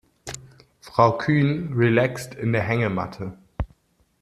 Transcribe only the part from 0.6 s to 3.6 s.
Frau Kühn relaxt in der Hängematte.